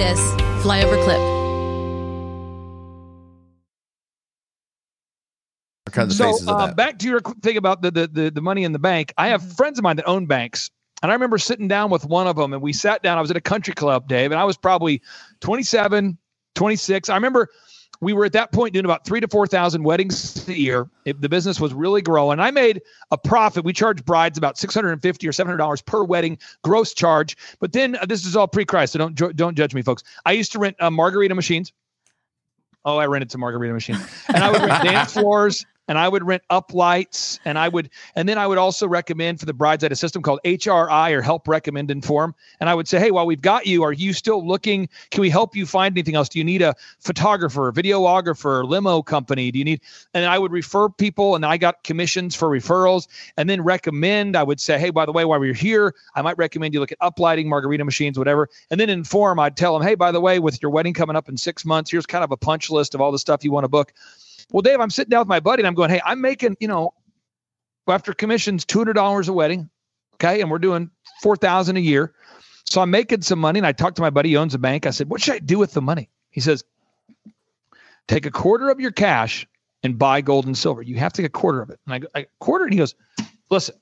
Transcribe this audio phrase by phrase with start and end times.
[0.00, 0.18] this
[0.64, 1.20] flyover clip.
[5.84, 6.76] What kinds so faces of um, that?
[6.76, 9.12] back to your thing about the, the the the money in the bank.
[9.18, 10.70] I have friends of mine that own banks,
[11.02, 13.18] and I remember sitting down with one of them, and we sat down.
[13.18, 15.02] I was at a country club, Dave, and I was probably
[15.40, 16.16] 27,
[16.54, 17.08] 26.
[17.10, 17.48] I remember
[18.00, 20.88] we were at that point doing about three to four thousand weddings a year.
[21.04, 22.40] It, the business was really growing.
[22.40, 23.64] I made a profit.
[23.64, 26.94] We charged brides about six hundred and fifty or seven hundred dollars per wedding gross
[26.94, 27.36] charge.
[27.58, 30.02] But then uh, this is all pre-Christ, so don't ju- don't judge me, folks.
[30.24, 31.72] I used to rent uh, margarita machines.
[32.84, 36.24] Oh, I rented some margarita machines, and I would rent dance floors, and I would
[36.24, 39.82] rent up lights, and I would, and then I would also recommend for the brides
[39.82, 43.26] at a system called HRI or Help Recommend Inform, and I would say, hey, while
[43.26, 44.88] we've got you, are you still looking?
[45.10, 46.28] Can we help you find anything else?
[46.28, 49.50] Do you need a photographer, videographer, limo company?
[49.50, 49.80] Do you need?
[50.14, 54.36] And I would refer people, and I got commissions for referrals, and then recommend.
[54.36, 56.92] I would say, hey, by the way, while we're here, I might recommend you look
[56.92, 59.40] at uplighting, margarita machines, whatever, and then inform.
[59.40, 61.90] I'd tell them, hey, by the way, with your wedding coming up in six months,
[61.90, 63.92] here's kind of a punch list of all the stuff you want to book.
[64.52, 66.68] Well, Dave, I'm sitting down with my buddy and I'm going, hey, I'm making, you
[66.68, 66.92] know,
[67.88, 69.70] after commissions, $200 a wedding.
[70.14, 70.40] Okay.
[70.40, 70.90] And we're doing
[71.22, 72.14] 4,000 a year.
[72.64, 73.58] So I'm making some money.
[73.58, 74.86] And I talked to my buddy, he owns a bank.
[74.86, 76.08] I said, what should I do with the money?
[76.30, 76.64] He says,
[78.06, 79.46] take a quarter of your cash
[79.82, 80.82] and buy gold and silver.
[80.82, 81.80] You have to get a quarter of it.
[81.86, 82.64] And I go, I quarter.
[82.64, 82.94] And he goes,
[83.50, 83.74] listen,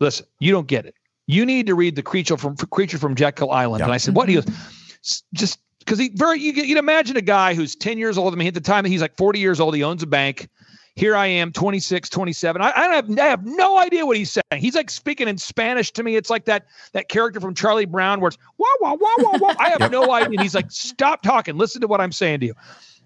[0.00, 0.94] listen, you don't get it.
[1.26, 3.80] You need to read the creature from creature from Jekyll Island.
[3.80, 3.86] Yeah.
[3.86, 4.28] And I said, what?
[4.28, 5.18] He goes, mm-hmm.
[5.34, 8.46] just because he very you you'd imagine a guy who's 10 years older than me
[8.46, 10.48] at the time he's like 40 years old he owns a bank.
[10.96, 14.60] Here i am 26 27 i, I have i have no idea what he's saying.
[14.60, 16.16] He's like speaking in spanish to me.
[16.16, 19.54] It's like that that character from charlie brown where it's wah wah wah wah wah.
[19.58, 20.32] I have no idea.
[20.32, 21.56] And he's like stop talking.
[21.56, 22.54] Listen to what i'm saying to you.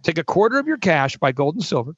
[0.03, 1.95] Take a quarter of your cash buy gold and silver.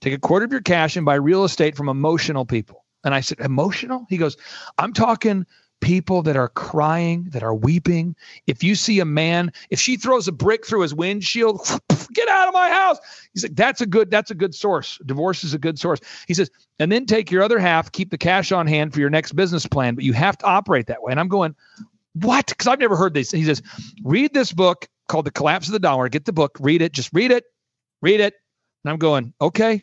[0.00, 2.84] Take a quarter of your cash and buy real estate from emotional people.
[3.04, 4.06] And i said emotional?
[4.08, 4.36] He goes
[4.78, 5.46] i'm talking
[5.80, 8.16] people that are crying, that are weeping.
[8.46, 11.60] If you see a man, if she throws a brick through his windshield,
[12.12, 12.98] get out of my house.
[13.32, 14.98] He's like, that's a good, that's a good source.
[15.06, 16.00] Divorce is a good source.
[16.26, 19.10] He says, and then take your other half, keep the cash on hand for your
[19.10, 21.10] next business plan, but you have to operate that way.
[21.12, 21.54] And I'm going,
[22.14, 22.46] what?
[22.46, 23.30] Because I've never heard this.
[23.30, 23.62] He says,
[24.02, 26.08] read this book called The Collapse of the Dollar.
[26.08, 27.44] Get the book, read it, just read it,
[28.02, 28.34] read it.
[28.84, 29.82] And I'm going, okay.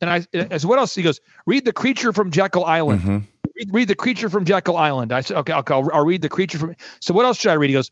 [0.00, 0.94] And I, said, what else?
[0.94, 3.22] He goes, read The Creature from Jekyll Island Mhm.
[3.60, 5.12] Read, read the creature from Jekyll Island.
[5.12, 6.76] I said, okay, okay I'll, I'll read the creature from.
[7.00, 7.70] So what else should I read?
[7.70, 7.90] He goes,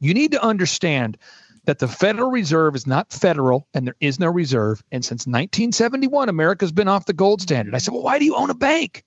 [0.00, 1.18] you need to understand
[1.64, 4.82] that the Federal Reserve is not federal and there is no reserve.
[4.92, 7.74] And since 1971, America's been off the gold standard.
[7.74, 9.04] I said, well, why do you own a bank?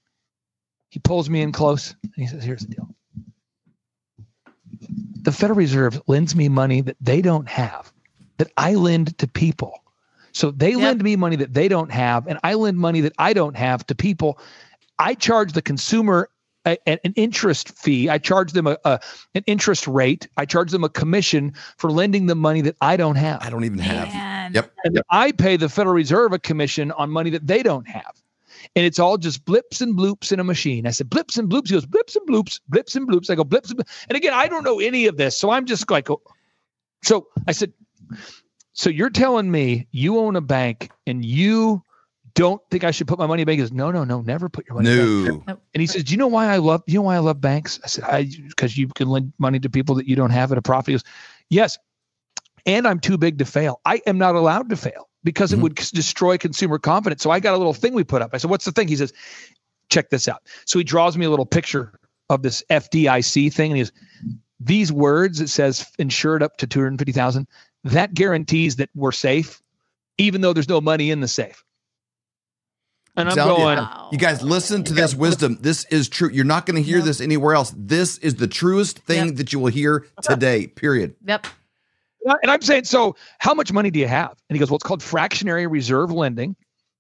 [0.89, 2.88] He pulls me in close and he says, here's the deal.
[5.23, 7.91] The Federal Reserve lends me money that they don't have,
[8.38, 9.81] that I lend to people.
[10.33, 10.81] So they Yep.
[10.81, 13.85] lend me money that they don't have, and I lend money that I don't have
[13.88, 14.39] to people.
[15.00, 16.29] I charge the consumer
[16.66, 18.09] a, a- an interest fee.
[18.09, 19.00] I charge them a, a
[19.35, 20.28] an interest rate.
[20.38, 23.41] I charge them a commission for lending them money that I don't have.
[23.41, 24.07] I don't even have.
[24.09, 24.53] Man.
[24.53, 24.72] Yep.
[24.84, 28.22] And then I pay the Federal Reserve a commission on money that they don't have.
[28.75, 30.85] And it's all just blips and bloops in a machine.
[30.85, 31.69] I said, blips and bloops.
[31.69, 33.30] He goes, blips and bloops, blips and bloops.
[33.30, 34.06] I go, blips and bloops.
[34.07, 35.38] And again, I don't know any of this.
[35.38, 36.22] So I'm just like, oh.
[37.01, 37.74] so I said,
[38.74, 41.84] so you're telling me you own a bank and you
[42.34, 43.59] don't think I should put my money in a bank?
[43.59, 45.47] He goes, no, no, no, never put your money in bank.
[45.47, 45.58] No.
[45.74, 46.84] And he says, "Do you know why I love?
[46.88, 49.69] You know why I love banks?" I said, "I because you can lend money to
[49.69, 51.03] people that you don't have at a profit." He goes,
[51.50, 51.78] "Yes,
[52.66, 53.81] and I'm too big to fail.
[53.86, 55.64] I am not allowed to fail because it mm-hmm.
[55.64, 58.31] would destroy consumer confidence." So I got a little thing we put up.
[58.34, 59.13] I said, "What's the thing?" He says,
[59.90, 61.94] "Check this out." So he draws me a little picture
[62.30, 63.92] of this FDIC thing, and he goes,
[64.59, 67.48] "These words it says insured up to two hundred fifty thousand.
[67.84, 69.62] That guarantees that we're safe,
[70.18, 71.63] even though there's no money in the safe."
[73.16, 73.66] And I'm telling you.
[73.66, 73.77] going.
[73.77, 74.09] Wow.
[74.11, 75.57] You guys listen to this wisdom.
[75.61, 76.29] This is true.
[76.31, 77.05] You're not going to hear Yep.
[77.05, 77.73] this anywhere else.
[77.77, 79.35] This is the truest thing Yep.
[79.35, 80.67] that you will hear today.
[80.67, 81.16] Period.
[81.25, 81.47] Yep.
[82.44, 84.35] And I'm saying, so how much money do you have?
[84.50, 86.55] And he goes, well, it's called fractionary reserve lending.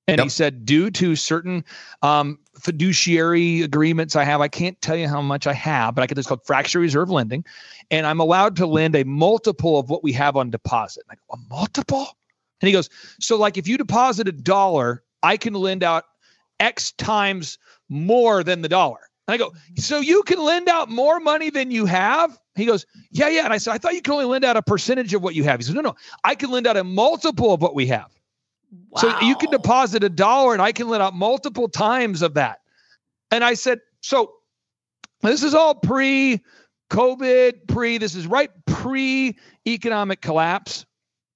[0.07, 1.63] And he said, due to certain
[2.01, 6.07] um, fiduciary agreements I have, I can't tell you how much I have, but I
[6.07, 7.45] can just called fractionary reserve lending.
[7.91, 11.03] And I'm allowed to lend a multiple of what we have on deposit.
[11.09, 12.07] I a multiple?
[12.61, 12.89] And he goes,
[13.19, 16.05] so like if you deposit a dollar, I can lend out
[16.59, 17.57] X times
[17.89, 18.99] more than the dollar.
[19.27, 22.37] And I go, so you can lend out more money than you have?
[22.55, 23.45] He goes, yeah, yeah.
[23.45, 25.43] And I said, I thought you could only lend out a percentage of what you
[25.43, 25.59] have.
[25.59, 28.11] He said, no, no, I can lend out a multiple of what we have.
[28.89, 29.01] Wow.
[29.01, 32.61] So you can deposit a dollar and I can lend out multiple times of that.
[33.29, 34.33] And I said, so
[35.21, 36.41] this is all pre
[36.89, 40.85] COVID, pre, this is right pre economic collapse.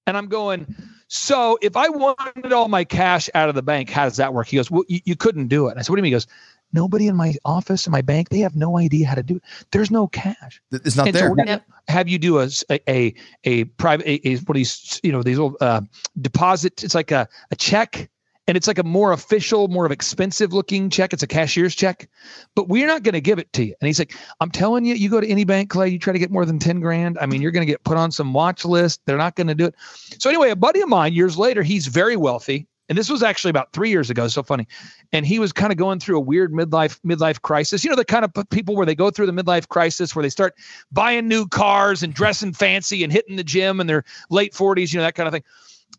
[0.07, 0.75] And I'm going,
[1.07, 4.47] so if I wanted all my cash out of the bank, how does that work?
[4.47, 5.71] He goes, well, you, you couldn't do it.
[5.71, 6.11] And I said, what do you mean?
[6.11, 6.27] He goes,
[6.73, 9.43] nobody in my office in my bank they have no idea how to do it.
[9.71, 10.61] There's no cash.
[10.71, 11.31] It's not And so there.
[11.31, 11.63] we're Yep.
[11.87, 13.13] have you do a s- a a,
[13.43, 15.81] a private a, private a, what these you know these little uh,
[16.19, 16.83] deposit.
[16.83, 18.09] It's like a a check,
[18.47, 21.13] and it's like a more official, more of expensive looking check.
[21.13, 22.07] It's a cashier's check,
[22.53, 23.75] but we're not going to give it to you.
[23.79, 26.19] And he's like, I'm telling you, you go to any bank, Clay, you try to
[26.19, 27.17] get more than ten grand.
[27.19, 29.01] I mean, you're going to get put on some watch list.
[29.05, 29.75] They're not going to do it.
[30.19, 32.67] So anyway, a buddy of mine years later, he's very wealthy.
[32.87, 34.27] And this was actually about three years ago.
[34.27, 34.67] So funny.
[35.11, 37.83] And he was kind of going through a weird midlife midlife crisis.
[37.83, 40.29] You know, the kind of people where they go through the midlife crisis where they
[40.29, 40.53] start
[40.91, 44.99] buying new cars and dressing fancy and hitting the gym in their late 40s, you
[44.99, 45.43] know, that kind of thing.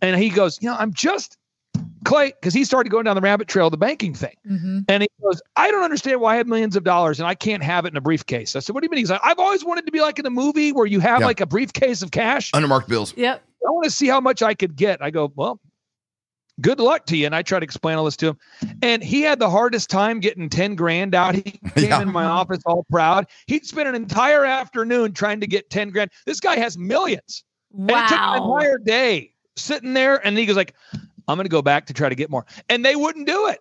[0.00, 1.38] And he goes, You know, I'm just
[2.06, 4.34] Clay, because he started going down the rabbit trail, the banking thing.
[4.46, 7.34] hmm And he goes, I don't understand why I have millions of dollars and I
[7.34, 8.56] can't have it in a briefcase.
[8.56, 8.98] I said, What do you mean?
[8.98, 11.26] He's like, I've always wanted to be like in a movie where you have Yeah.
[11.26, 12.50] like a briefcase of cash.
[12.54, 13.12] Unmarked bills.
[13.16, 13.42] Yep.
[13.66, 15.02] I want to see how much I could get.
[15.02, 15.60] I go, well,
[16.60, 17.26] good luck to you.
[17.26, 18.38] And I try to explain all this to him.
[18.82, 21.34] And he had the hardest time getting 10 grand out.
[21.34, 21.42] He
[21.74, 22.02] came Yeah.
[22.02, 23.26] in my office all proud.
[23.46, 26.10] He'd spent an entire afternoon trying to get 10 grand.
[26.24, 27.42] This guy has millions.
[27.76, 30.24] And it took an entire day sitting there.
[30.24, 30.74] And he goes like,
[31.28, 32.46] I'm going to go back to try to get more.
[32.68, 33.60] And they wouldn't do it.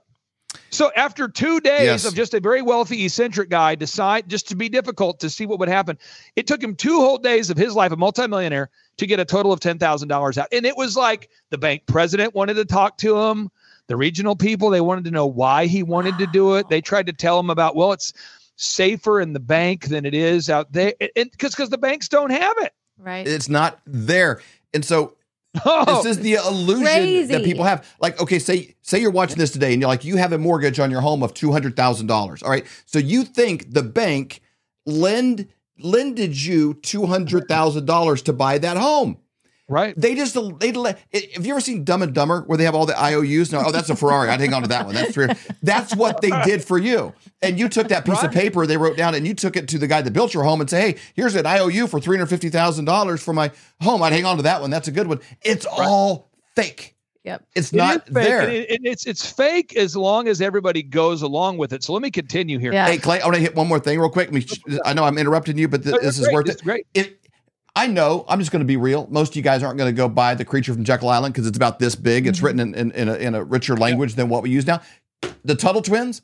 [0.69, 2.05] So after two days Yes.
[2.05, 5.59] of just a very wealthy eccentric guy decide just to be difficult to see what
[5.59, 5.97] would happen,
[6.35, 9.51] it took him two whole days of his life, a multimillionaire, to get a total
[9.51, 10.47] of ten thousand dollars out.
[10.53, 13.49] And it was like the bank president wanted to talk to him,
[13.87, 16.69] the regional people they wanted to know why he wanted to do it.
[16.69, 18.13] They tried to tell him about well, it's
[18.55, 22.57] safer in the bank than it is out there, because because the banks don't have
[22.59, 22.73] it.
[22.97, 23.27] Right.
[23.27, 24.41] It's not there.
[24.73, 25.15] And so
[25.65, 27.87] Oh, this is the illusion that people have.
[27.99, 30.79] Like, okay, say say you're watching this today and you're like, you have a mortgage
[30.79, 32.43] on your home of two hundred thousand dollars.
[32.43, 32.65] All right.
[32.85, 34.41] So you think the bank
[34.85, 35.47] lend
[35.79, 39.17] lended you two hundred thousand dollars to buy that home.
[39.67, 39.93] Right.
[39.99, 40.99] They just they let.
[41.13, 43.51] Have you ever seen Dumb and Dumber where they have all the IOUs?
[43.51, 44.29] No, oh, that's a Ferrari.
[44.29, 44.95] I'd hang on to that one.
[44.95, 45.27] That's true.
[45.63, 47.13] That's what they did for you.
[47.41, 49.77] And you took that piece of paper they wrote down and you took it to
[49.77, 52.27] the guy that built your home and say, hey, here's an IOU for three hundred
[52.27, 53.51] fifty thousand dollars for my
[53.81, 54.01] home.
[54.03, 54.69] I'd hang on to that one.
[54.69, 55.19] That's a good one.
[55.41, 56.93] It's all fake.
[57.23, 57.43] Yep.
[57.55, 58.41] It's It not is fake, there.
[58.49, 61.83] it- it- it's it's fake as long as everybody goes along with it.
[61.83, 62.71] So let me continue here.
[62.71, 62.85] Yeah.
[62.85, 64.31] Hey Clay, I want to hit one more thing real quick.
[64.31, 66.33] Let me- I know I'm interrupting you, but th- No, this that's is great.
[66.35, 66.59] worth This it.
[66.59, 66.87] is great.
[66.93, 67.19] It,
[67.75, 68.23] I know.
[68.29, 69.07] I'm just going to be real.
[69.11, 71.45] Most of you guys aren't going to go buy the creature from Jekyll Island because
[71.45, 72.25] it's about this big.
[72.25, 72.43] It's Mhm.
[72.43, 74.81] written in, in, in, a, in a richer language than what we use now.
[75.43, 76.21] The Tuttle twins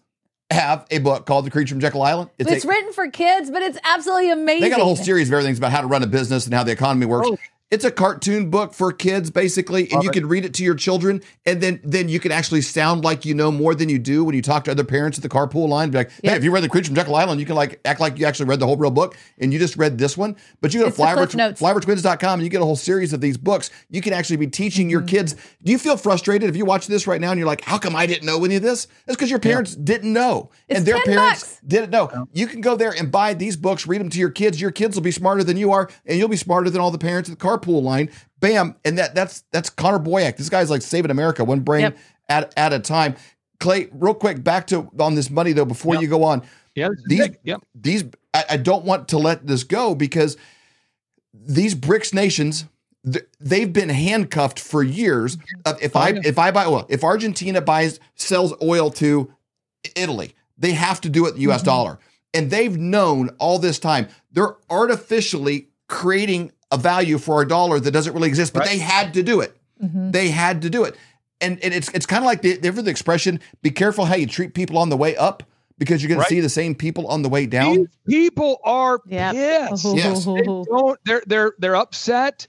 [0.50, 2.30] have a book called The Creature from Jekyll Island.
[2.38, 4.62] It's, a, written for kids, but it's absolutely amazing.
[4.62, 6.64] they got a whole series of everything about how to run a business and how
[6.64, 7.28] the economy works.
[7.32, 7.38] Oh.
[7.72, 10.14] It's a cartoon book for kids, basically, and Love you it.
[10.14, 13.34] can read it to your children, and then then you can actually sound like you
[13.34, 15.90] know more than you do when you talk to other parents at the carpool line.
[15.90, 16.38] Be like, hey, Yep.
[16.40, 18.48] if you read the Creature from Jekyll Island, you can like act like you actually
[18.48, 20.36] read the whole real book, and you just read this one.
[20.60, 23.22] But you go to It's the Flyover, flyovertwins.com and you get a whole series of
[23.22, 23.70] these books.
[23.90, 24.90] You can actually be teaching Mm-hmm.
[24.90, 25.36] your kids.
[25.64, 27.96] Do you feel frustrated if you watch this right now and you're like, how come
[27.96, 28.88] I didn't know any of this?
[29.06, 31.62] That's because your parents didn't know, It's and their 10 parents bucks.
[31.66, 32.28] didn't know.
[32.34, 34.60] You can go there and buy these books, read them to your kids.
[34.60, 36.98] Your kids will be smarter than you are, and you'll be smarter than all the
[36.98, 38.10] parents at the carpool line.
[38.40, 40.38] Bam, and that that's that's Connor Boyack.
[40.38, 41.98] This guy's like saving America one brain Yep.
[42.30, 43.16] at at a time.
[43.60, 45.66] Clay, real quick, back to on this money though.
[45.66, 46.02] Before Yep.
[46.02, 46.42] you go on,
[46.76, 47.30] Yeah, These-.
[47.44, 47.62] Yep.
[47.76, 48.04] these
[48.34, 50.38] I, I don't want to let this go because
[51.34, 52.66] these BRICS nations
[53.40, 55.38] they've been handcuffed for years.
[55.82, 59.32] If Oh, I if I buy oil, if Argentina buys sells oil to
[59.96, 61.62] Italy, they have to do it the U.S.
[61.62, 61.66] Mhm.
[61.66, 62.00] dollar,
[62.34, 64.08] and they've known all this time.
[64.32, 68.70] They're artificially creating a value for our dollar that doesn't really exist, but Right.
[68.70, 69.56] they had to do it.
[69.84, 70.12] Mhm.
[70.12, 70.96] They had to do it.
[71.42, 74.28] And, and it's it's kind of like the, the, the expression be careful how you
[74.28, 75.44] treat people on the way up
[75.80, 76.28] because you're going Right.
[76.30, 77.88] to see the same people on the way down.
[78.06, 79.34] These people are Yep.
[79.36, 79.86] pissed.
[79.96, 80.26] Yes.
[80.26, 82.48] They don't, they're they're they're upset.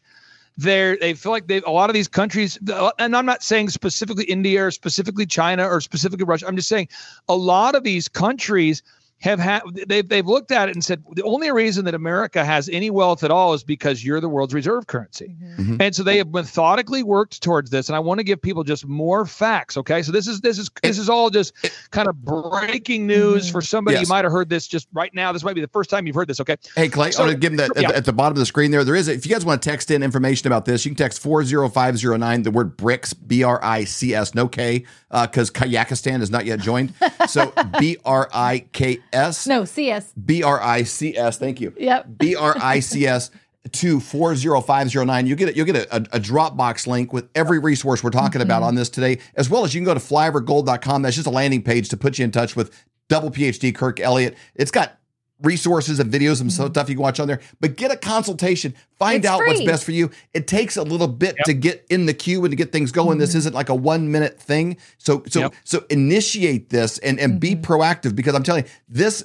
[0.59, 2.59] They're they feel like they a lot of these countries,
[2.99, 6.47] and I'm not saying specifically India or specifically China or specifically Russia.
[6.47, 6.89] I'm just saying
[7.31, 8.83] a lot of these countries
[9.23, 12.69] have had they've they've looked at it and said the only reason that America has
[12.69, 15.37] any wealth at all is because you're the world's reserve currency.
[15.59, 15.81] Mhm.
[15.81, 17.89] And so they have methodically worked towards this.
[17.89, 19.77] And I want to give people just more facts.
[19.77, 20.03] Okay.
[20.03, 21.53] So this is this is this is all just
[21.93, 23.95] kind of breaking news for somebody.
[23.97, 24.03] Yes.
[24.03, 25.31] You might have heard this just right now.
[25.33, 26.41] This might be the first time you've heard this.
[26.41, 26.57] Okay.
[26.75, 27.89] Hey, Clay, So- I want to give them that at, yeah.
[27.93, 28.83] the, at the bottom of the screen there.
[28.85, 31.21] There is, if you guys want to text in information about this, you can text
[31.23, 36.45] 40509, the word BRICS, B R I C S, no K, because Kazakhstan is not
[36.45, 36.93] yet joined.
[37.29, 40.13] So B R I K S, No, CS.
[40.13, 41.75] B R I C S, thank you.
[41.77, 42.07] Yep.
[42.19, 43.31] B R I C S
[43.71, 45.27] to 40509.
[45.27, 48.41] You get it, you'll get a, a, a Dropbox link with every resource we're talking
[48.41, 48.69] about mm-hmm.
[48.69, 51.03] on this today, as well as you can go to flyovergold.com.
[51.03, 52.75] That's just a landing page to put you in touch with
[53.09, 54.37] double PhD Kirk Elliott.
[54.55, 54.99] It's got
[55.43, 56.67] resources and videos and mm-hmm.
[56.67, 57.41] stuff you can watch on there.
[57.61, 58.75] But get a consultation.
[58.99, 60.11] Find It's out what's best for you.
[60.33, 63.19] It takes a little bit to get in the queue and to get things going.
[63.19, 63.39] This mm-hmm.
[63.39, 64.77] isn't like a one minute thing.
[64.99, 65.55] So so Yep.
[65.65, 67.73] so initiate this and and be mm-hmm.
[67.73, 69.25] proactive because I'm telling you this.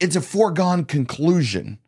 [0.00, 1.80] It's a foregone conclusion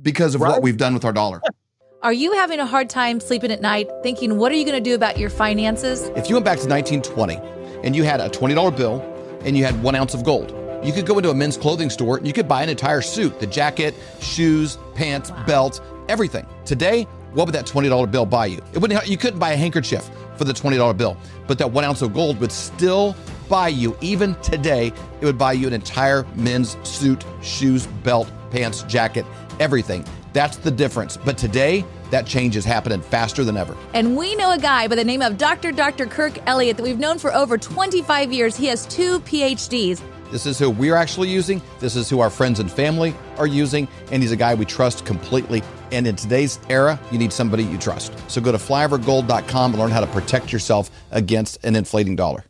[0.00, 1.42] because of what we've done with our dollar.
[2.02, 4.90] Are you having a hard time sleeping at night thinking, what are you going to
[4.90, 6.02] do about your finances?
[6.14, 7.38] If you went back to 1920
[7.82, 9.00] and you had a $20 bill
[9.44, 12.18] and you had one ounce of gold, you could go into a men's clothing store
[12.18, 16.46] and you could buy an entire suit the jacket, shoes, pants, belt, everything.
[16.64, 18.60] Today, what would that $20 bill buy you?
[18.72, 21.16] It wouldn't, you couldn't buy a handkerchief for the $20 bill,
[21.46, 23.16] but that one ounce of gold would still
[23.48, 28.82] buy you, even today, it would buy you an entire men's suit, shoes, belt, pants,
[28.84, 29.24] jacket,
[29.58, 30.04] everything.
[30.32, 31.16] That's the difference.
[31.16, 33.76] But today, that change is happening faster than ever.
[33.94, 35.72] And we know a guy by the name of Dr.
[35.72, 36.06] Dr.
[36.06, 38.56] Kirk Elliott that we've known for over 25 years.
[38.56, 40.00] He has two PhDs.
[40.30, 41.62] This is who we're actually using.
[41.80, 43.88] This is who our friends and family are using.
[44.10, 45.62] And he's a guy we trust completely.
[45.92, 48.12] And in today's era, you need somebody you trust.
[48.30, 52.44] So go to flyovergold.com and learn how to protect yourself against an inflating dollar.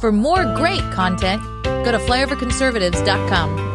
[0.00, 3.69] For more great content, go to flyoverconservatives.com.